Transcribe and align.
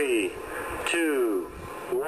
3, 0.00 0.32
2, 0.92 1.44
1. 1.92 1.98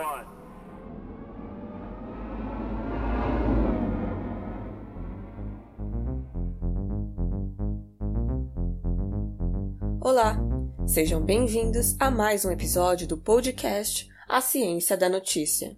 Olá, 10.00 10.38
sejam 10.86 11.20
bem-vindos 11.22 11.94
a 12.00 12.10
mais 12.10 12.46
um 12.46 12.50
episódio 12.50 13.06
do 13.06 13.18
podcast 13.18 14.08
A 14.26 14.40
Ciência 14.40 14.96
da 14.96 15.10
Notícia. 15.10 15.76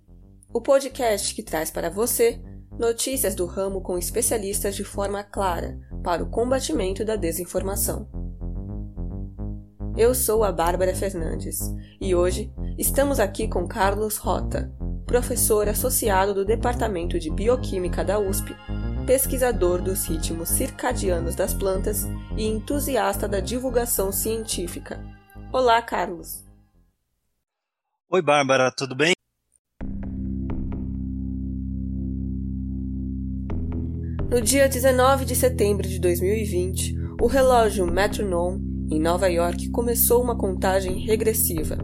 O 0.52 0.60
podcast 0.60 1.34
que 1.34 1.42
traz 1.42 1.68
para 1.72 1.90
você 1.90 2.40
notícias 2.78 3.34
do 3.34 3.44
ramo 3.44 3.80
com 3.80 3.98
especialistas 3.98 4.76
de 4.76 4.84
forma 4.84 5.24
clara 5.24 5.80
para 6.04 6.22
o 6.22 6.30
combatimento 6.30 7.04
da 7.04 7.16
desinformação. 7.16 8.23
Eu 9.96 10.14
sou 10.14 10.42
a 10.42 10.50
Bárbara 10.50 10.94
Fernandes 10.94 11.60
e 12.00 12.14
hoje 12.14 12.52
estamos 12.76 13.20
aqui 13.20 13.46
com 13.46 13.66
Carlos 13.66 14.16
Rota, 14.16 14.72
professor 15.06 15.68
associado 15.68 16.34
do 16.34 16.44
Departamento 16.44 17.18
de 17.18 17.30
Bioquímica 17.30 18.04
da 18.04 18.18
USP 18.18 18.54
pesquisador 19.04 19.82
dos 19.82 20.06
ritmos 20.06 20.48
circadianos 20.48 21.34
das 21.34 21.52
plantas 21.52 22.04
e 22.36 22.46
entusiasta 22.46 23.28
da 23.28 23.38
divulgação 23.38 24.10
científica. 24.10 24.98
Olá, 25.52 25.80
Carlos. 25.82 26.44
Oi, 28.08 28.22
Bárbara, 28.22 28.72
tudo 28.76 28.96
bem? 28.96 29.12
No 34.30 34.40
dia 34.40 34.68
19 34.68 35.24
de 35.24 35.36
setembro 35.36 35.86
de 35.86 36.00
2020, 36.00 36.96
o 37.20 37.26
relógio 37.26 37.86
Metronome, 37.86 38.73
em 38.90 39.00
Nova 39.00 39.28
York, 39.28 39.70
começou 39.70 40.22
uma 40.22 40.36
contagem 40.36 40.98
regressiva. 40.98 41.78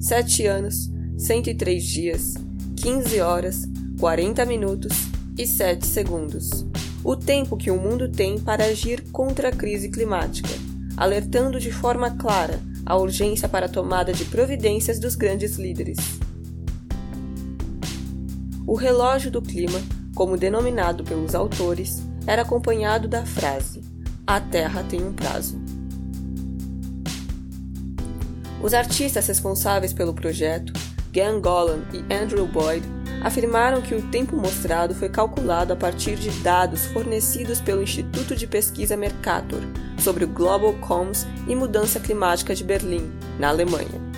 7 0.00 0.46
anos, 0.46 0.90
103 1.18 1.84
dias, 1.84 2.34
15 2.76 3.20
horas, 3.20 3.68
40 3.98 4.44
minutos 4.46 4.92
e 5.38 5.46
7 5.46 5.86
segundos. 5.86 6.66
O 7.04 7.16
tempo 7.16 7.56
que 7.56 7.70
o 7.70 7.76
mundo 7.76 8.10
tem 8.10 8.38
para 8.38 8.64
agir 8.64 9.02
contra 9.10 9.48
a 9.48 9.52
crise 9.52 9.88
climática, 9.90 10.48
alertando 10.96 11.60
de 11.60 11.70
forma 11.70 12.10
clara 12.10 12.60
a 12.84 12.96
urgência 12.96 13.48
para 13.48 13.66
a 13.66 13.68
tomada 13.68 14.12
de 14.12 14.24
providências 14.24 14.98
dos 14.98 15.14
grandes 15.14 15.56
líderes. 15.56 15.98
O 18.66 18.74
relógio 18.74 19.30
do 19.30 19.42
clima, 19.42 19.80
como 20.14 20.36
denominado 20.36 21.04
pelos 21.04 21.34
autores, 21.34 22.02
era 22.26 22.42
acompanhado 22.42 23.08
da 23.08 23.24
frase: 23.24 23.82
A 24.26 24.40
Terra 24.40 24.82
tem 24.82 25.02
um 25.02 25.12
prazo. 25.12 25.60
Os 28.62 28.74
artistas 28.74 29.26
responsáveis 29.26 29.92
pelo 29.92 30.12
projeto, 30.12 30.72
Gan 31.12 31.40
Golan 31.40 31.80
e 31.92 32.14
Andrew 32.14 32.46
Boyd, 32.46 32.86
afirmaram 33.22 33.80
que 33.80 33.94
o 33.94 34.02
tempo 34.10 34.36
mostrado 34.36 34.94
foi 34.94 35.08
calculado 35.08 35.72
a 35.72 35.76
partir 35.76 36.16
de 36.16 36.30
dados 36.42 36.86
fornecidos 36.86 37.60
pelo 37.60 37.82
Instituto 37.82 38.36
de 38.36 38.46
Pesquisa 38.46 38.96
Mercator 38.96 39.60
sobre 39.98 40.24
o 40.24 40.28
Global 40.28 40.74
Coms 40.74 41.26
e 41.48 41.54
Mudança 41.54 42.00
Climática 42.00 42.54
de 42.54 42.64
Berlim, 42.64 43.10
na 43.38 43.48
Alemanha. 43.48 44.10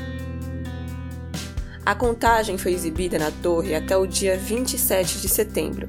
A 1.85 1.95
contagem 1.95 2.59
foi 2.59 2.73
exibida 2.73 3.19
na 3.19 3.31
torre 3.43 3.75
até 3.75 3.97
o 3.97 4.07
dia 4.07 4.37
27 4.37 5.21
de 5.21 5.29
setembro, 5.29 5.89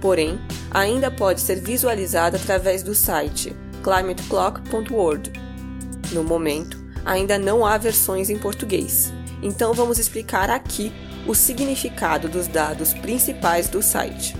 porém, 0.00 0.38
ainda 0.70 1.10
pode 1.10 1.40
ser 1.40 1.56
visualizada 1.56 2.36
através 2.36 2.82
do 2.82 2.94
site 2.94 3.54
climateclock.org. 3.82 5.32
No 6.12 6.24
momento, 6.24 6.83
ainda 7.04 7.38
não 7.38 7.64
há 7.64 7.76
versões 7.76 8.30
em 8.30 8.38
português, 8.38 9.12
então 9.42 9.72
vamos 9.74 9.98
explicar 9.98 10.50
aqui 10.50 10.92
o 11.26 11.34
significado 11.34 12.28
dos 12.28 12.46
dados 12.46 12.94
principais 12.94 13.68
do 13.68 13.82
site. 13.82 14.36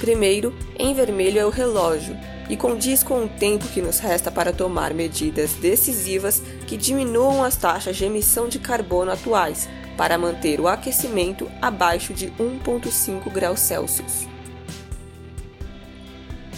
Primeiro, 0.00 0.54
em 0.78 0.92
vermelho 0.94 1.38
é 1.38 1.46
o 1.46 1.50
relógio 1.50 2.16
e 2.48 2.56
condiz 2.56 3.02
com 3.02 3.24
o 3.24 3.28
tempo 3.28 3.66
que 3.68 3.80
nos 3.80 3.98
resta 3.98 4.30
para 4.30 4.52
tomar 4.52 4.92
medidas 4.92 5.54
decisivas 5.54 6.42
que 6.66 6.76
diminuam 6.76 7.42
as 7.42 7.56
taxas 7.56 7.96
de 7.96 8.04
emissão 8.04 8.48
de 8.48 8.58
carbono 8.58 9.10
atuais 9.10 9.68
para 9.96 10.18
manter 10.18 10.60
o 10.60 10.68
aquecimento 10.68 11.50
abaixo 11.62 12.12
de 12.12 12.26
1,5 12.32 13.32
graus 13.32 13.60
Celsius. 13.60 14.26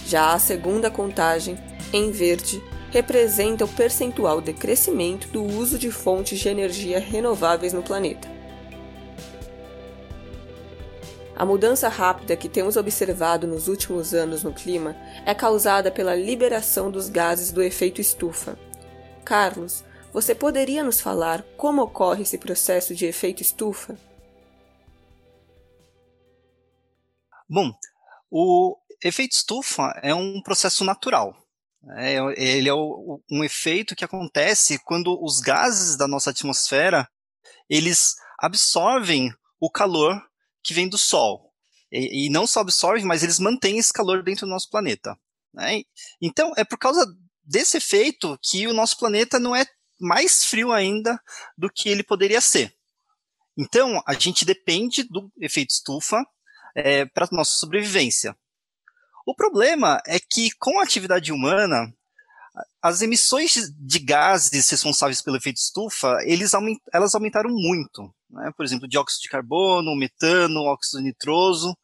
Já 0.06 0.32
a 0.32 0.38
segunda 0.38 0.90
contagem, 0.90 1.58
em 1.92 2.10
verde, 2.10 2.62
representa 2.96 3.62
o 3.62 3.68
percentual 3.68 4.40
de 4.40 4.54
crescimento 4.54 5.28
do 5.28 5.44
uso 5.44 5.78
de 5.78 5.90
fontes 5.90 6.38
de 6.38 6.48
energia 6.48 6.98
renováveis 6.98 7.74
no 7.74 7.82
planeta. 7.82 8.26
A 11.36 11.44
mudança 11.44 11.90
rápida 11.90 12.34
que 12.38 12.48
temos 12.48 12.74
observado 12.74 13.46
nos 13.46 13.68
últimos 13.68 14.14
anos 14.14 14.42
no 14.42 14.50
clima 14.50 14.96
é 15.26 15.34
causada 15.34 15.90
pela 15.90 16.14
liberação 16.14 16.90
dos 16.90 17.10
gases 17.10 17.52
do 17.52 17.62
efeito 17.62 18.00
estufa. 18.00 18.58
Carlos, 19.26 19.84
você 20.10 20.34
poderia 20.34 20.82
nos 20.82 20.98
falar 20.98 21.42
como 21.58 21.82
ocorre 21.82 22.22
esse 22.22 22.38
processo 22.38 22.94
de 22.94 23.04
efeito 23.04 23.42
estufa? 23.42 23.94
Bom, 27.46 27.70
o 28.30 28.74
efeito 29.04 29.32
estufa 29.32 29.82
é 30.02 30.14
um 30.14 30.40
processo 30.40 30.82
natural 30.82 31.45
é, 31.96 32.16
ele 32.36 32.68
é 32.68 32.74
o, 32.74 33.20
um 33.30 33.44
efeito 33.44 33.94
que 33.94 34.04
acontece 34.04 34.78
quando 34.84 35.16
os 35.22 35.40
gases 35.40 35.96
da 35.96 36.08
nossa 36.08 36.30
atmosfera 36.30 37.08
eles 37.68 38.16
absorvem 38.38 39.32
o 39.60 39.70
calor 39.70 40.20
que 40.62 40.74
vem 40.74 40.88
do 40.88 40.98
Sol. 40.98 41.52
E, 41.90 42.26
e 42.26 42.30
não 42.30 42.46
só 42.46 42.60
absorvem, 42.60 43.04
mas 43.04 43.22
eles 43.22 43.38
mantêm 43.38 43.78
esse 43.78 43.92
calor 43.92 44.22
dentro 44.22 44.46
do 44.46 44.50
nosso 44.50 44.68
planeta. 44.68 45.16
Né? 45.52 45.82
Então, 46.20 46.52
é 46.56 46.64
por 46.64 46.78
causa 46.78 47.06
desse 47.42 47.76
efeito 47.76 48.38
que 48.42 48.66
o 48.66 48.74
nosso 48.74 48.98
planeta 48.98 49.38
não 49.38 49.54
é 49.54 49.66
mais 49.98 50.44
frio 50.44 50.72
ainda 50.72 51.20
do 51.56 51.70
que 51.70 51.88
ele 51.88 52.02
poderia 52.02 52.40
ser. 52.40 52.74
Então, 53.56 54.02
a 54.06 54.12
gente 54.12 54.44
depende 54.44 55.02
do 55.04 55.32
efeito 55.40 55.70
estufa 55.70 56.22
é, 56.74 57.06
para 57.06 57.28
nossa 57.32 57.56
sobrevivência. 57.56 58.36
O 59.26 59.34
problema 59.34 60.00
é 60.06 60.20
que, 60.20 60.52
com 60.52 60.78
a 60.78 60.84
atividade 60.84 61.32
humana, 61.32 61.92
as 62.80 63.02
emissões 63.02 63.72
de 63.76 63.98
gases 63.98 64.70
responsáveis 64.70 65.20
pelo 65.20 65.36
efeito 65.36 65.56
estufa, 65.56 66.16
eles 66.22 66.54
aument, 66.54 66.78
elas 66.92 67.12
aumentaram 67.12 67.50
muito. 67.50 68.08
Né? 68.30 68.52
Por 68.56 68.64
exemplo, 68.64 68.86
dióxido 68.86 69.22
de 69.22 69.28
carbono, 69.28 69.96
metano, 69.96 70.62
óxido 70.62 71.02
nitroso. 71.02 71.76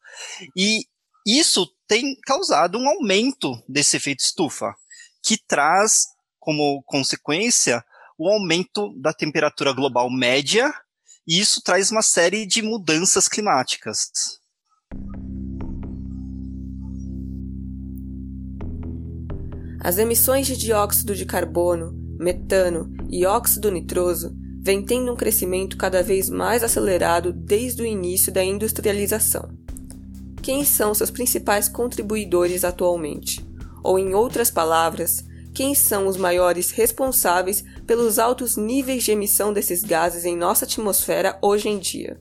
E 0.55 0.85
isso 1.27 1.69
tem 1.85 2.17
causado 2.21 2.77
um 2.77 2.87
aumento 2.87 3.61
desse 3.67 3.97
efeito 3.97 4.21
estufa, 4.21 4.73
que 5.21 5.37
traz 5.37 6.05
como 6.39 6.81
consequência 6.83 7.83
o 8.17 8.29
aumento 8.29 8.93
da 9.01 9.13
temperatura 9.13 9.73
global 9.73 10.09
média, 10.09 10.73
e 11.27 11.39
isso 11.39 11.61
traz 11.61 11.91
uma 11.91 12.01
série 12.01 12.45
de 12.45 12.61
mudanças 12.61 13.27
climáticas. 13.27 14.39
As 19.83 19.97
emissões 19.97 20.47
de 20.47 20.55
dióxido 20.55 21.13
de 21.13 21.25
carbono, 21.25 21.91
metano 22.17 22.89
e 23.09 23.25
óxido 23.25 23.69
nitroso 23.69 24.33
vêm 24.61 24.81
tendo 24.81 25.11
um 25.11 25.15
crescimento 25.15 25.75
cada 25.75 26.01
vez 26.01 26.29
mais 26.29 26.63
acelerado 26.63 27.33
desde 27.33 27.81
o 27.81 27.85
início 27.85 28.31
da 28.31 28.41
industrialização. 28.41 29.49
Quem 30.41 30.63
são 30.63 30.93
seus 30.93 31.11
principais 31.11 31.67
contribuidores 31.67 32.63
atualmente? 32.63 33.45
Ou, 33.83 33.99
em 33.99 34.13
outras 34.13 34.49
palavras, 34.49 35.25
quem 35.53 35.75
são 35.75 36.07
os 36.07 36.15
maiores 36.15 36.71
responsáveis 36.71 37.61
pelos 37.85 38.17
altos 38.17 38.55
níveis 38.55 39.03
de 39.03 39.11
emissão 39.11 39.51
desses 39.51 39.83
gases 39.83 40.23
em 40.23 40.37
nossa 40.37 40.63
atmosfera 40.63 41.37
hoje 41.41 41.67
em 41.67 41.77
dia? 41.77 42.17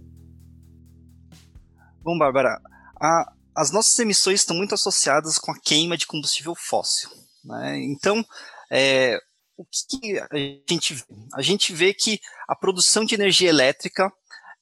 Bom, 2.03 2.19
Bárbara, 2.19 2.61
a, 3.01 3.33
as 3.55 3.71
nossas 3.71 3.97
emissões 4.01 4.41
estão 4.41 4.57
muito 4.57 4.75
associadas 4.75 5.39
com 5.39 5.53
a 5.53 5.59
queima 5.61 5.97
de 5.97 6.09
combustível 6.09 6.57
fóssil. 6.57 7.22
Né? 7.45 7.81
Então, 7.85 8.25
é, 8.71 9.19
o 9.57 9.65
que 9.65 10.19
a 10.19 10.37
gente 10.69 10.95
vê? 10.95 11.05
A 11.35 11.43
gente 11.43 11.73
vê 11.73 11.95
que 11.95 12.21
a 12.49 12.57
produção 12.57 13.05
de 13.05 13.15
energia 13.15 13.49
elétrica 13.49 14.13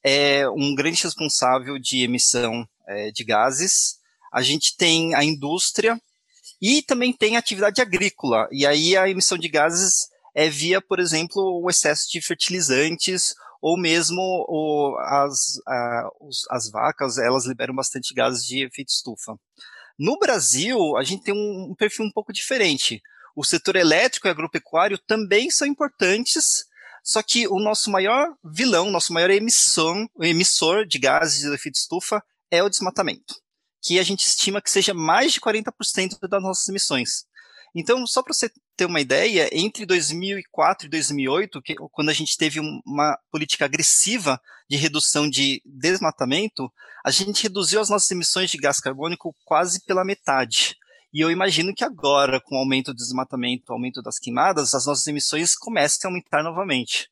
é 0.03 0.49
um 0.49 0.75
grande 0.75 1.03
responsável 1.03 1.79
de 1.79 2.03
emissão 2.03 2.67
é, 2.87 3.11
de 3.11 3.25
gases. 3.25 3.99
A 4.33 4.43
gente 4.43 4.77
tem 4.77 5.15
a 5.15 5.25
indústria 5.25 6.01
e 6.61 6.83
também 6.83 7.13
tem 7.13 7.37
a 7.37 7.39
atividade 7.39 7.81
agrícola. 7.81 8.49
E 8.51 8.67
aí 8.67 8.97
a 8.97 9.09
emissão 9.09 9.39
de 9.39 9.49
gases 9.49 10.09
é 10.35 10.49
via, 10.49 10.81
por 10.81 11.01
exemplo, 11.01 11.61
o 11.63 11.69
excesso 11.69 12.11
de 12.11 12.21
fertilizantes 12.21 13.35
ou 13.61 13.79
mesmo 13.79 14.21
o, 14.49 14.97
as, 14.99 15.61
a, 15.67 16.09
os, 16.21 16.47
as 16.51 16.71
vacas, 16.71 17.19
elas 17.19 17.45
liberam 17.47 17.75
bastante 17.75 18.15
gases 18.15 18.45
de 18.45 18.65
efeito 18.65 18.89
estufa. 18.89 19.37
No 20.01 20.19
Brasil, 20.19 20.97
a 20.97 21.05
gente 21.05 21.25
tem 21.25 21.35
um, 21.35 21.75
perfil 21.75 22.07
um 22.07 22.11
pouco 22.11 22.33
diferente. 22.33 23.03
O 23.37 23.45
setor 23.45 23.77
elétrico 23.77 24.27
e 24.27 24.31
agropecuário 24.31 24.97
também 24.97 25.51
são 25.51 25.69
importantes, 25.69 26.65
só 27.05 27.23
que 27.23 27.47
o 27.47 27.61
nosso 27.61 27.91
maior 27.91 28.35
vilão, 28.43 28.91
nosso 28.91 29.13
maior 29.13 29.29
emissão, 29.29 30.09
emissor 30.19 30.87
de 30.87 30.99
gases 30.99 31.41
de 31.41 31.55
efeito 31.55 31.75
estufa 31.75 32.25
é 32.51 32.63
o 32.63 32.71
desmatamento, 32.71 33.35
que 33.83 33.99
a 33.99 34.03
gente 34.03 34.27
estima 34.27 34.63
que 34.63 34.71
seja 34.71 34.95
mais 34.95 35.35
de 35.35 35.41
40% 35.41 36.19
das 36.31 36.43
nossas 36.43 36.67
emissões. 36.67 37.27
Então, 37.75 38.07
só 38.07 38.23
para 38.23 38.33
você 38.33 38.51
ter 38.81 38.87
uma 38.87 39.01
ideia, 39.01 39.47
entre 39.53 39.85
2004 39.85 40.87
e 40.87 40.91
2008, 40.91 41.61
que, 41.61 41.75
quando 41.93 42.09
a 42.09 42.15
gente 42.15 42.35
teve 42.39 42.59
uma 42.87 43.15
política 43.31 43.67
agressiva 43.67 44.41
de 44.71 44.77
redução 44.79 45.29
de 45.29 45.61
desmatamento, 45.67 46.73
a 47.05 47.11
gente 47.11 47.43
reduziu 47.43 47.79
as 47.79 47.91
nossas 47.91 48.11
emissões 48.11 48.51
de 48.51 48.57
gás 48.57 48.81
carbônico 48.81 49.37
quase 49.45 49.85
pela 49.85 50.03
metade. 50.03 50.77
E 51.13 51.21
eu 51.21 51.31
imagino 51.31 51.75
que 51.75 51.85
agora, 51.85 52.41
com 52.41 52.55
o 52.55 52.59
aumento 52.59 52.95
do 52.95 52.97
desmatamento, 52.97 53.65
o 53.69 53.75
aumento 53.75 54.01
das 54.01 54.19
queimadas, 54.19 54.75
as 54.75 54.87
nossas 54.87 55.07
emissões 55.07 55.55
comecem 55.55 55.99
a 56.05 56.09
aumentar 56.09 56.43
novamente. 56.43 57.11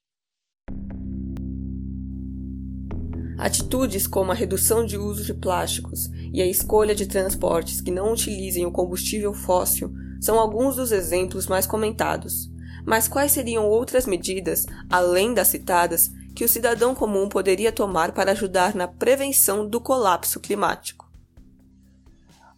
Atitudes 3.38 4.06
como 4.06 4.32
a 4.32 4.34
redução 4.34 4.86
de 4.86 4.96
uso 4.96 5.22
de 5.22 5.34
plásticos 5.34 6.08
e 6.32 6.40
a 6.40 6.46
escolha 6.46 6.94
de 6.94 7.06
transportes 7.06 7.82
que 7.82 7.90
não 7.90 8.14
utilizem 8.14 8.64
o 8.64 8.72
combustível 8.72 9.34
fóssil 9.34 9.92
são 10.20 10.38
alguns 10.38 10.76
dos 10.76 10.92
exemplos 10.92 11.46
mais 11.46 11.66
comentados. 11.66 12.50
Mas 12.86 13.06
quais 13.06 13.32
seriam 13.32 13.66
outras 13.66 14.06
medidas, 14.06 14.66
além 14.88 15.34
das 15.34 15.48
citadas, 15.48 16.10
que 16.34 16.44
o 16.44 16.48
cidadão 16.48 16.94
comum 16.94 17.28
poderia 17.28 17.72
tomar 17.72 18.12
para 18.12 18.32
ajudar 18.32 18.74
na 18.74 18.88
prevenção 18.88 19.68
do 19.68 19.80
colapso 19.80 20.40
climático? 20.40 21.10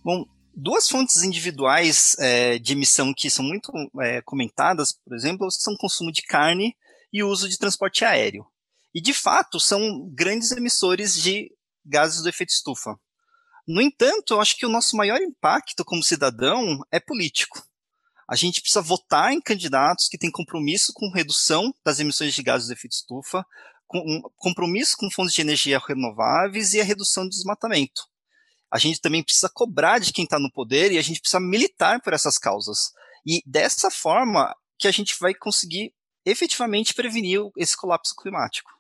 Bom, 0.05 0.25
duas 0.55 0.89
fontes 0.89 1.23
individuais 1.23 2.17
é, 2.19 2.59
de 2.59 2.73
emissão 2.73 3.13
que 3.15 3.31
são 3.31 3.45
muito 3.45 3.73
é, 4.01 4.21
comentadas, 4.23 4.93
por 4.93 5.15
exemplo, 5.15 5.51
são 5.51 5.75
o 5.75 5.79
consumo 5.79 6.13
de 6.13 6.23
carne 6.23 6.77
e 7.13 7.23
o 7.23 7.29
uso 7.29 7.49
de 7.49 7.59
transporte 7.59 8.05
aéreo. 8.05 8.47
E, 8.95 9.01
de 9.01 9.15
fato, 9.15 9.59
são 9.59 10.09
grandes 10.13 10.51
emissores 10.53 11.15
de 11.15 11.51
gases 11.85 12.23
do 12.23 12.29
efeito 12.29 12.51
estufa. 12.51 12.99
No 13.73 13.81
entanto, 13.81 14.35
eu 14.35 14.41
acho 14.41 14.57
que 14.57 14.67
o 14.67 14.69
nosso 14.69 14.97
maior 14.97 15.21
impacto 15.21 15.85
como 15.85 16.03
cidadão 16.03 16.81
é 16.91 16.99
político. 16.99 17.65
A 18.29 18.35
gente 18.35 18.61
precisa 18.61 18.83
votar 18.83 19.33
em 19.33 19.41
candidatos 19.41 20.09
que 20.09 20.19
têm 20.19 20.29
compromisso 20.29 20.93
com 20.93 21.09
redução 21.09 21.73
das 21.85 22.01
emissões 22.01 22.35
de 22.35 22.43
gases 22.43 22.67
de 22.67 22.73
efeito 22.73 22.95
estufa, 22.95 23.47
com 23.87 23.99
um 23.99 24.23
compromisso 24.35 24.97
com 24.97 25.09
fontes 25.09 25.33
de 25.33 25.43
energia 25.43 25.79
renováveis 25.87 26.75
e 26.75 26.81
a 26.81 26.85
redução 26.85 27.23
do 27.23 27.31
desmatamento. 27.31 28.03
A 28.73 28.77
gente 28.77 29.01
também 29.01 29.23
precisa 29.23 29.49
cobrar 29.49 30.01
de 30.01 30.13
quem 30.13 30.25
está 30.25 30.41
no 30.41 30.51
poder 30.51 30.91
e 30.91 30.99
a 30.99 31.03
gente 31.03 31.21
precisa 31.21 31.39
militar 31.39 32.01
por 32.03 32.13
essas 32.13 32.39
causas. 32.39 32.91
E 33.25 33.41
dessa 33.47 33.89
forma 33.89 34.53
que 34.81 34.89
a 34.89 34.93
gente 34.93 35.15
vai 35.21 35.33
conseguir 35.33 35.95
efetivamente 36.27 36.93
prevenir 36.93 37.41
esse 37.57 37.77
colapso 37.77 38.17
climático. 38.17 38.80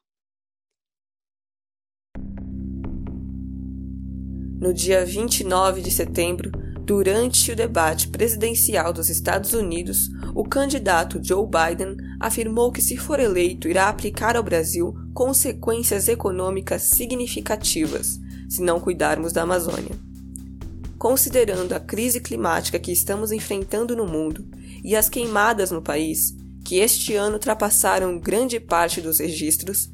No 4.60 4.74
dia 4.74 5.04
29 5.06 5.80
de 5.80 5.90
setembro, 5.90 6.50
durante 6.84 7.50
o 7.50 7.56
debate 7.56 8.08
presidencial 8.08 8.92
dos 8.92 9.08
Estados 9.08 9.54
Unidos, 9.54 10.10
o 10.34 10.44
candidato 10.44 11.20
Joe 11.22 11.46
Biden 11.46 11.96
afirmou 12.18 12.70
que, 12.70 12.82
se 12.82 12.96
for 12.96 13.18
eleito, 13.18 13.68
irá 13.68 13.88
aplicar 13.88 14.36
ao 14.36 14.42
Brasil 14.42 14.94
consequências 15.14 16.08
econômicas 16.08 16.82
significativas 16.82 18.20
se 18.48 18.60
não 18.60 18.80
cuidarmos 18.80 19.32
da 19.32 19.42
Amazônia. 19.42 19.96
Considerando 20.98 21.72
a 21.72 21.80
crise 21.80 22.20
climática 22.20 22.78
que 22.78 22.92
estamos 22.92 23.32
enfrentando 23.32 23.96
no 23.96 24.06
mundo 24.06 24.44
e 24.84 24.94
as 24.94 25.08
queimadas 25.08 25.70
no 25.70 25.80
país, 25.80 26.36
que 26.64 26.76
este 26.76 27.14
ano 27.14 27.34
ultrapassaram 27.34 28.18
grande 28.18 28.60
parte 28.60 29.00
dos 29.00 29.20
registros, 29.20 29.88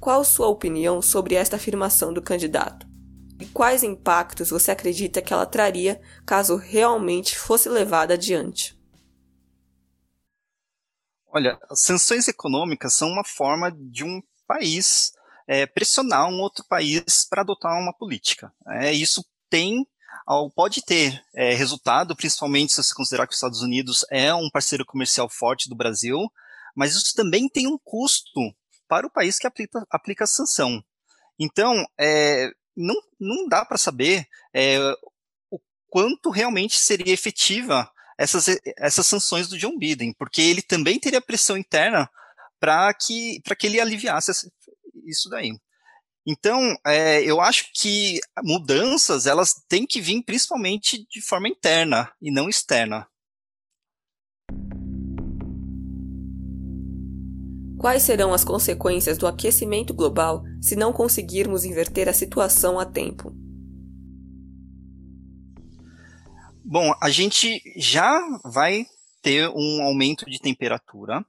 qual 0.00 0.24
sua 0.24 0.48
opinião 0.48 1.00
sobre 1.00 1.34
esta 1.34 1.56
afirmação 1.56 2.12
do 2.12 2.20
candidato? 2.20 2.93
E 3.40 3.46
quais 3.46 3.82
impactos 3.82 4.50
você 4.50 4.70
acredita 4.70 5.20
que 5.20 5.32
ela 5.32 5.46
traria 5.46 6.00
caso 6.24 6.56
realmente 6.56 7.38
fosse 7.38 7.68
levada 7.68 8.14
adiante? 8.14 8.78
Olha, 11.28 11.58
as 11.68 11.80
sanções 11.80 12.28
econômicas 12.28 12.94
são 12.94 13.08
uma 13.08 13.24
forma 13.24 13.72
de 13.72 14.04
um 14.04 14.22
país 14.46 15.12
é, 15.48 15.66
pressionar 15.66 16.28
um 16.28 16.40
outro 16.40 16.64
país 16.68 17.26
para 17.28 17.42
adotar 17.42 17.72
uma 17.78 17.92
política. 17.92 18.52
É, 18.68 18.92
isso 18.92 19.24
tem 19.50 19.84
pode 20.54 20.82
ter 20.84 21.22
é, 21.34 21.54
resultado, 21.54 22.16
principalmente 22.16 22.72
se 22.72 22.82
você 22.82 22.94
considerar 22.94 23.26
que 23.26 23.32
os 23.32 23.36
Estados 23.36 23.60
Unidos 23.60 24.06
é 24.10 24.34
um 24.34 24.48
parceiro 24.50 24.86
comercial 24.86 25.28
forte 25.28 25.68
do 25.68 25.76
Brasil, 25.76 26.18
mas 26.74 26.94
isso 26.94 27.14
também 27.14 27.48
tem 27.48 27.66
um 27.66 27.78
custo 27.78 28.40
para 28.88 29.06
o 29.06 29.10
país 29.10 29.38
que 29.38 29.46
aplica, 29.46 29.84
aplica 29.90 30.24
a 30.24 30.26
sanção. 30.26 30.82
Então, 31.38 31.84
é, 31.98 32.50
não, 32.76 32.94
não 33.18 33.48
dá 33.48 33.64
para 33.64 33.78
saber 33.78 34.26
é, 34.52 34.78
o 35.50 35.60
quanto 35.88 36.30
realmente 36.30 36.78
seria 36.78 37.12
efetiva 37.12 37.90
essas, 38.18 38.46
essas 38.78 39.06
sanções 39.06 39.48
do 39.48 39.58
John 39.58 39.76
Biden, 39.78 40.12
porque 40.12 40.40
ele 40.40 40.62
também 40.62 40.98
teria 40.98 41.20
pressão 41.20 41.56
interna 41.56 42.08
para 42.60 42.92
que, 42.94 43.40
que 43.58 43.66
ele 43.66 43.80
aliviasse 43.80 44.50
isso 45.06 45.28
daí. 45.28 45.52
Então, 46.26 46.74
é, 46.86 47.22
eu 47.22 47.40
acho 47.40 47.70
que 47.74 48.18
mudanças 48.42 49.26
elas 49.26 49.54
têm 49.68 49.86
que 49.86 50.00
vir 50.00 50.22
principalmente 50.22 51.06
de 51.10 51.20
forma 51.20 51.48
interna 51.48 52.10
e 52.20 52.30
não 52.30 52.48
externa. 52.48 53.06
Quais 57.84 58.02
serão 58.02 58.32
as 58.32 58.42
consequências 58.42 59.18
do 59.18 59.26
aquecimento 59.26 59.92
global 59.92 60.42
se 60.58 60.74
não 60.74 60.90
conseguirmos 60.90 61.66
inverter 61.66 62.08
a 62.08 62.14
situação 62.14 62.80
a 62.80 62.86
tempo? 62.86 63.30
Bom, 66.64 66.94
a 66.98 67.10
gente 67.10 67.60
já 67.76 68.18
vai 68.42 68.86
ter 69.20 69.50
um 69.50 69.82
aumento 69.82 70.24
de 70.24 70.38
temperatura. 70.38 71.22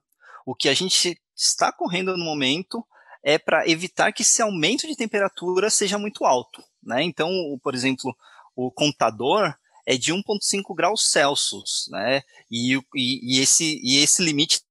O 0.46 0.54
que 0.54 0.70
a 0.70 0.72
gente 0.72 1.20
está 1.36 1.70
correndo 1.70 2.16
no 2.16 2.24
momento 2.24 2.82
é 3.22 3.38
para 3.38 3.68
evitar 3.68 4.10
que 4.10 4.22
esse 4.22 4.40
aumento 4.40 4.86
de 4.86 4.96
temperatura 4.96 5.68
seja 5.68 5.98
muito 5.98 6.24
alto. 6.24 6.64
Né? 6.82 7.02
Então, 7.02 7.28
por 7.62 7.74
exemplo, 7.74 8.16
o 8.56 8.70
contador 8.70 9.54
é 9.84 9.94
de 9.98 10.10
1,5 10.10 10.74
graus 10.74 11.10
Celsius, 11.12 11.86
né? 11.90 12.22
E, 12.50 12.76
e, 12.94 13.36
e, 13.36 13.40
esse, 13.42 13.78
e 13.82 13.98
esse 13.98 14.22
limite 14.22 14.62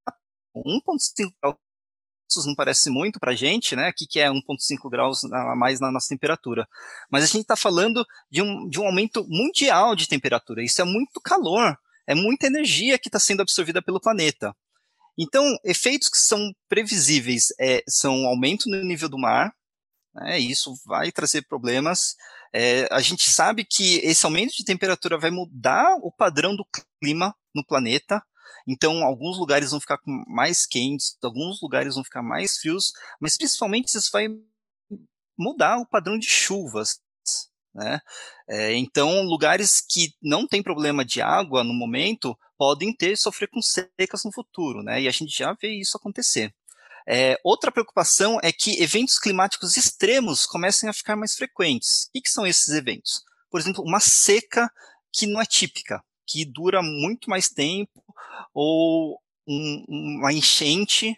1,5 0.55 1.31
graus 1.39 1.55
não 2.45 2.55
parece 2.55 2.89
muito 2.89 3.19
para 3.19 3.31
a 3.31 3.35
gente, 3.35 3.75
né? 3.75 3.87
Aqui 3.87 4.07
que 4.07 4.19
é 4.19 4.29
1,5 4.29 4.89
graus 4.89 5.23
a 5.25 5.55
mais 5.55 5.79
na 5.79 5.91
nossa 5.91 6.09
temperatura. 6.09 6.67
Mas 7.09 7.23
a 7.23 7.27
gente 7.27 7.41
está 7.41 7.55
falando 7.55 8.05
de 8.29 8.41
um, 8.41 8.67
de 8.67 8.79
um 8.79 8.85
aumento 8.85 9.25
mundial 9.27 9.95
de 9.95 10.07
temperatura. 10.07 10.63
Isso 10.63 10.81
é 10.81 10.85
muito 10.85 11.21
calor, 11.21 11.77
é 12.07 12.15
muita 12.15 12.47
energia 12.47 12.97
que 12.97 13.07
está 13.07 13.19
sendo 13.19 13.41
absorvida 13.41 13.81
pelo 13.81 13.99
planeta. 13.99 14.55
Então, 15.17 15.57
efeitos 15.63 16.09
que 16.09 16.17
são 16.17 16.53
previsíveis 16.67 17.53
é, 17.59 17.83
são 17.87 18.25
aumento 18.25 18.69
no 18.69 18.83
nível 18.83 19.07
do 19.07 19.17
mar, 19.17 19.53
né, 20.13 20.39
isso 20.39 20.73
vai 20.85 21.11
trazer 21.11 21.43
problemas. 21.43 22.15
É, 22.53 22.87
a 22.91 22.99
gente 22.99 23.29
sabe 23.29 23.65
que 23.65 23.97
esse 23.97 24.25
aumento 24.25 24.55
de 24.55 24.65
temperatura 24.65 25.17
vai 25.17 25.31
mudar 25.31 25.95
o 26.01 26.11
padrão 26.11 26.55
do 26.55 26.65
clima 27.01 27.33
no 27.53 27.65
planeta, 27.65 28.21
então, 28.67 29.03
alguns 29.03 29.37
lugares 29.37 29.71
vão 29.71 29.79
ficar 29.79 29.99
mais 30.27 30.65
quentes, 30.65 31.17
alguns 31.23 31.61
lugares 31.61 31.95
vão 31.95 32.03
ficar 32.03 32.23
mais 32.23 32.57
frios, 32.57 32.91
mas 33.19 33.37
principalmente 33.37 33.95
isso 33.95 34.09
vai 34.11 34.27
mudar 35.37 35.77
o 35.77 35.85
padrão 35.85 36.17
de 36.17 36.27
chuvas. 36.27 36.99
Né? 37.73 37.99
É, 38.49 38.73
então, 38.73 39.21
lugares 39.23 39.81
que 39.81 40.13
não 40.21 40.47
tem 40.47 40.63
problema 40.63 41.03
de 41.03 41.21
água 41.21 41.63
no 41.63 41.73
momento 41.73 42.37
podem 42.57 42.95
ter 42.95 43.17
sofrer 43.17 43.49
com 43.49 43.61
secas 43.61 44.23
no 44.23 44.31
futuro, 44.31 44.81
né? 44.81 45.01
E 45.01 45.07
a 45.09 45.11
gente 45.11 45.37
já 45.37 45.53
vê 45.53 45.69
isso 45.69 45.97
acontecer. 45.97 46.53
É, 47.07 47.37
outra 47.43 47.71
preocupação 47.71 48.39
é 48.41 48.51
que 48.51 48.81
eventos 48.81 49.19
climáticos 49.19 49.77
extremos 49.77 50.45
comecem 50.45 50.89
a 50.89 50.93
ficar 50.93 51.15
mais 51.15 51.35
frequentes. 51.35 52.05
O 52.05 52.11
que, 52.13 52.21
que 52.21 52.29
são 52.29 52.47
esses 52.47 52.69
eventos? 52.69 53.23
Por 53.51 53.59
exemplo, 53.59 53.83
uma 53.83 53.99
seca 53.99 54.71
que 55.11 55.27
não 55.27 55.41
é 55.41 55.45
típica, 55.45 56.03
que 56.27 56.45
dura 56.45 56.81
muito 56.81 57.29
mais 57.29 57.49
tempo, 57.49 58.03
ou 58.53 59.19
um, 59.47 59.85
uma 59.87 60.33
enchente, 60.33 61.17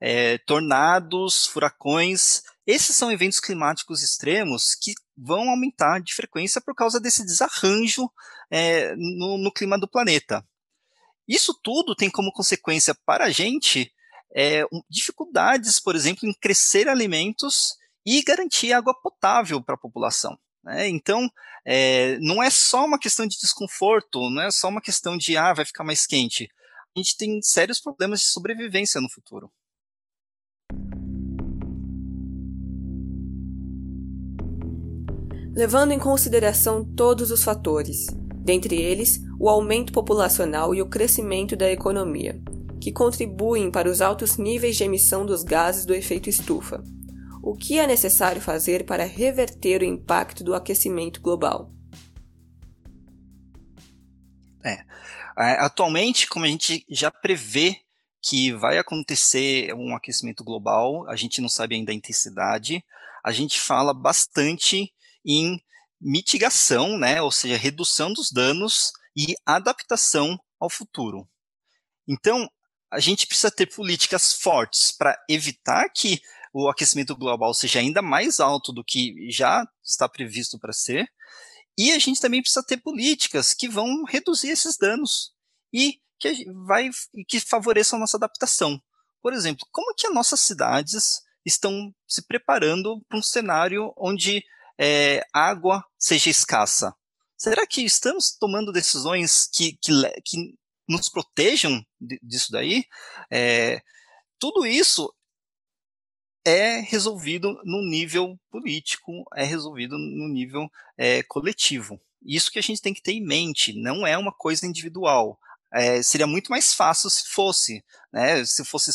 é, 0.00 0.38
tornados, 0.38 1.46
furacões. 1.46 2.42
Esses 2.66 2.96
são 2.96 3.10
eventos 3.10 3.40
climáticos 3.40 4.02
extremos 4.02 4.74
que 4.74 4.94
vão 5.16 5.50
aumentar 5.50 6.00
de 6.00 6.14
frequência 6.14 6.60
por 6.60 6.74
causa 6.74 7.00
desse 7.00 7.24
desarranjo 7.24 8.10
é, 8.50 8.94
no, 8.96 9.38
no, 9.38 9.52
clima 9.52 9.78
do 9.78 9.88
planeta. 9.88 10.46
Isso 11.26 11.58
tudo 11.62 11.94
tem 11.94 12.10
como 12.10 12.32
consequência 12.32 12.94
para 13.04 13.24
a 13.24 13.30
gente 13.30 13.92
é, 14.34 14.64
dificuldades, 14.88 15.80
por 15.80 15.96
exemplo, 15.96 16.28
em 16.28 16.34
crescer 16.34 16.88
alimentos 16.88 17.74
e 18.04 18.22
garantir 18.22 18.72
água 18.72 18.94
potável 19.02 19.62
para 19.62 19.74
a 19.74 19.78
população. 19.78 20.38
Né? 20.66 20.88
Então, 20.88 21.30
é, 21.64 22.18
não 22.18 22.42
é 22.42 22.50
só 22.50 22.84
uma 22.84 22.98
questão 22.98 23.24
de 23.24 23.38
desconforto, 23.38 24.28
não 24.30 24.42
é 24.42 24.50
só 24.50 24.68
uma 24.68 24.80
questão 24.80 25.16
de, 25.16 25.36
ah, 25.36 25.54
vai 25.54 25.64
ficar 25.64 25.84
mais 25.84 26.04
quente. 26.04 26.50
A 26.94 26.98
gente 26.98 27.16
tem 27.16 27.40
sérios 27.40 27.80
problemas 27.80 28.20
de 28.20 28.26
sobrevivência 28.26 29.00
no 29.00 29.08
futuro. 29.08 29.48
Levando 35.54 35.92
em 35.92 35.98
consideração 35.98 36.84
todos 36.84 37.30
os 37.30 37.42
fatores, 37.42 38.06
dentre 38.44 38.76
eles 38.76 39.20
o 39.38 39.48
aumento 39.48 39.92
populacional 39.92 40.74
e 40.74 40.82
o 40.82 40.88
crescimento 40.88 41.56
da 41.56 41.70
economia, 41.70 42.38
que 42.80 42.92
contribuem 42.92 43.70
para 43.70 43.88
os 43.88 44.02
altos 44.02 44.36
níveis 44.36 44.76
de 44.76 44.84
emissão 44.84 45.24
dos 45.24 45.42
gases 45.42 45.86
do 45.86 45.94
efeito 45.94 46.28
estufa, 46.28 46.82
o 47.46 47.54
que 47.54 47.78
é 47.78 47.86
necessário 47.86 48.42
fazer 48.42 48.84
para 48.84 49.04
reverter 49.04 49.80
o 49.80 49.84
impacto 49.84 50.42
do 50.42 50.52
aquecimento 50.52 51.20
global? 51.20 51.72
É, 54.64 54.84
atualmente, 55.60 56.26
como 56.26 56.44
a 56.44 56.48
gente 56.48 56.84
já 56.90 57.08
prevê 57.08 57.82
que 58.20 58.52
vai 58.52 58.78
acontecer 58.78 59.72
um 59.74 59.94
aquecimento 59.94 60.42
global, 60.42 61.08
a 61.08 61.14
gente 61.14 61.40
não 61.40 61.48
sabe 61.48 61.76
ainda 61.76 61.92
a 61.92 61.94
intensidade, 61.94 62.84
a 63.24 63.30
gente 63.30 63.60
fala 63.60 63.94
bastante 63.94 64.92
em 65.24 65.56
mitigação, 66.00 66.98
né, 66.98 67.22
ou 67.22 67.30
seja, 67.30 67.56
redução 67.56 68.12
dos 68.12 68.32
danos 68.32 68.90
e 69.16 69.36
adaptação 69.46 70.36
ao 70.58 70.68
futuro. 70.68 71.28
Então, 72.08 72.50
a 72.90 72.98
gente 72.98 73.24
precisa 73.24 73.52
ter 73.52 73.66
políticas 73.66 74.32
fortes 74.32 74.90
para 74.90 75.16
evitar 75.28 75.88
que 75.90 76.20
o 76.58 76.70
aquecimento 76.70 77.14
global 77.14 77.52
seja 77.52 77.80
ainda 77.80 78.00
mais 78.00 78.40
alto 78.40 78.72
do 78.72 78.82
que 78.82 79.30
já 79.30 79.62
está 79.84 80.08
previsto 80.08 80.58
para 80.58 80.72
ser, 80.72 81.06
e 81.76 81.92
a 81.92 81.98
gente 81.98 82.18
também 82.18 82.40
precisa 82.40 82.64
ter 82.64 82.78
políticas 82.78 83.52
que 83.52 83.68
vão 83.68 84.04
reduzir 84.04 84.48
esses 84.48 84.78
danos 84.78 85.34
e 85.70 86.00
que 86.18 86.46
vai 86.66 86.88
que 87.28 87.38
favoreçam 87.40 87.98
a 87.98 88.00
nossa 88.00 88.16
adaptação. 88.16 88.80
Por 89.20 89.34
exemplo, 89.34 89.66
como 89.70 89.94
que 89.94 90.06
as 90.06 90.14
nossas 90.14 90.40
cidades 90.40 91.20
estão 91.44 91.94
se 92.08 92.26
preparando 92.26 93.04
para 93.06 93.18
um 93.18 93.22
cenário 93.22 93.92
onde 93.94 94.42
é, 94.78 95.26
água 95.34 95.84
seja 95.98 96.30
escassa? 96.30 96.94
Será 97.36 97.66
que 97.66 97.82
estamos 97.82 98.34
tomando 98.34 98.72
decisões 98.72 99.46
que, 99.52 99.76
que, 99.82 99.92
que 100.24 100.54
nos 100.88 101.10
protejam 101.10 101.84
disso 102.22 102.50
daí? 102.50 102.82
É, 103.30 103.82
tudo 104.38 104.64
isso 104.66 105.12
é 106.46 106.78
resolvido 106.78 107.60
no 107.64 107.82
nível 107.82 108.38
político, 108.48 109.24
é 109.34 109.42
resolvido 109.42 109.98
no 109.98 110.28
nível 110.28 110.70
é, 110.96 111.20
coletivo. 111.24 112.00
Isso 112.24 112.52
que 112.52 112.58
a 112.60 112.62
gente 112.62 112.80
tem 112.80 112.94
que 112.94 113.02
ter 113.02 113.12
em 113.12 113.26
mente, 113.26 113.72
não 113.72 114.06
é 114.06 114.16
uma 114.16 114.32
coisa 114.32 114.64
individual. 114.64 115.38
É, 115.74 116.00
seria 116.04 116.26
muito 116.26 116.48
mais 116.48 116.72
fácil 116.72 117.10
se 117.10 117.28
fosse, 117.30 117.84
né, 118.12 118.44
se 118.44 118.64
fosse 118.64 118.92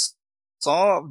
só 0.64 1.04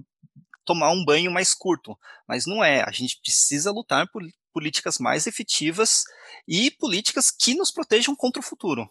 tomar 0.64 0.90
um 0.92 1.04
banho 1.04 1.30
mais 1.30 1.52
curto, 1.52 1.94
mas 2.26 2.46
não 2.46 2.64
é. 2.64 2.82
A 2.82 2.90
gente 2.90 3.20
precisa 3.20 3.70
lutar 3.70 4.08
por 4.10 4.22
políticas 4.50 4.98
mais 4.98 5.26
efetivas 5.26 6.04
e 6.48 6.70
políticas 6.70 7.30
que 7.30 7.54
nos 7.54 7.70
protejam 7.70 8.16
contra 8.16 8.40
o 8.40 8.44
futuro. 8.44 8.88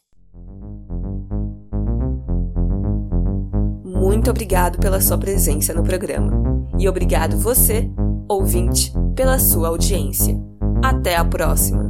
Muito 3.84 4.30
obrigado 4.30 4.80
pela 4.80 5.02
sua 5.02 5.18
presença 5.18 5.74
no 5.74 5.84
programa. 5.84 6.49
E 6.80 6.88
obrigado 6.88 7.38
você, 7.38 7.92
ouvinte, 8.30 8.94
pela 9.14 9.38
sua 9.38 9.68
audiência. 9.68 10.40
Até 10.82 11.18
a 11.18 11.26
próxima! 11.26 11.89